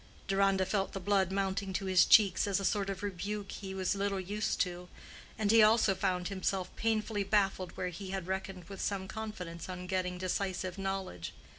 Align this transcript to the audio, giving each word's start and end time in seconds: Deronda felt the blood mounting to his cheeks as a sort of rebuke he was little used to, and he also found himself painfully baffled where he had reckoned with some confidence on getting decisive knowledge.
Deronda 0.27 0.65
felt 0.65 0.93
the 0.93 0.99
blood 0.99 1.31
mounting 1.31 1.73
to 1.73 1.85
his 1.85 2.05
cheeks 2.05 2.47
as 2.47 2.59
a 2.59 2.65
sort 2.65 2.89
of 2.89 3.03
rebuke 3.03 3.51
he 3.51 3.75
was 3.75 3.93
little 3.93 4.19
used 4.19 4.59
to, 4.61 4.89
and 5.37 5.51
he 5.51 5.61
also 5.61 5.93
found 5.93 6.27
himself 6.29 6.75
painfully 6.75 7.23
baffled 7.23 7.77
where 7.77 7.89
he 7.89 8.09
had 8.09 8.25
reckoned 8.25 8.63
with 8.63 8.81
some 8.81 9.07
confidence 9.07 9.69
on 9.69 9.85
getting 9.85 10.17
decisive 10.17 10.79
knowledge. 10.79 11.33